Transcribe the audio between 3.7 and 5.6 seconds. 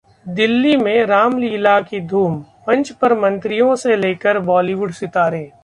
से लेकर बॉलीवुड सितारे